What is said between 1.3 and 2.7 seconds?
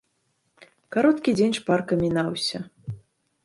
дзень шпарка мінаўся.